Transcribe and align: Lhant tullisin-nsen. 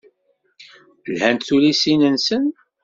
Lhant 1.13 1.41
tullisin-nsen. 1.47 2.43